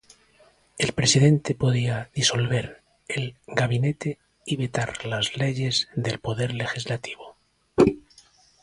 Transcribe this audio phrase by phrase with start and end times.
[0.79, 7.37] El presidente podía disolver el gabinete y vetar las leyes del poder legislativo.